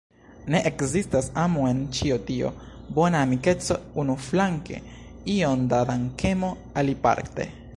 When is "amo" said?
1.41-1.65